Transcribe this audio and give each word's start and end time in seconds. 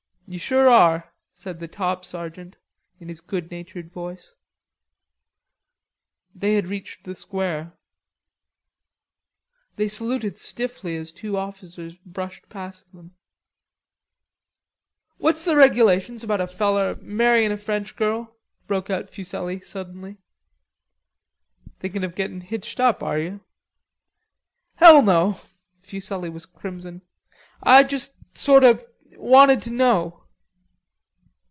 "You 0.27 0.39
sure 0.39 0.69
are," 0.69 1.11
said 1.33 1.59
the 1.59 1.67
top 1.67 2.05
sergeant 2.05 2.55
in 3.01 3.09
his 3.09 3.19
good 3.19 3.51
natured 3.51 3.91
voice. 3.91 4.33
They 6.33 6.53
had 6.53 6.67
reached 6.67 7.03
the 7.03 7.15
square. 7.15 7.73
They 9.75 9.89
saluted 9.89 10.37
stiffly 10.37 10.95
as 10.95 11.11
two 11.11 11.35
officers 11.35 11.95
brushed 12.05 12.47
past 12.47 12.93
them. 12.93 13.17
"What's 15.17 15.43
the 15.43 15.57
regulations 15.57 16.23
about 16.23 16.39
a 16.39 16.47
feller 16.47 16.95
marryin' 17.01 17.51
a 17.51 17.57
French 17.57 17.97
girl?" 17.97 18.33
broke 18.67 18.89
out 18.89 19.09
Fuselli 19.09 19.59
suddenly. 19.59 20.15
"Thinking 21.79 22.05
of 22.05 22.15
getting 22.15 22.39
hitched 22.39 22.79
up, 22.79 23.03
are 23.03 23.19
you?" 23.19 23.41
"Hell, 24.75 25.01
no." 25.01 25.41
Fuselli 25.81 26.29
was 26.29 26.45
crimson. 26.45 27.01
"I 27.61 27.83
just 27.83 28.37
sort 28.37 28.63
o' 28.63 28.79
wanted 29.17 29.61
to 29.63 29.69
know." 29.71 30.19